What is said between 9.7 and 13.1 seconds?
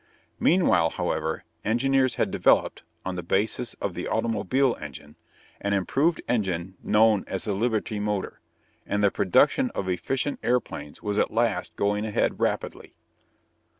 of efficient airplanes was at last going ahead rapidly.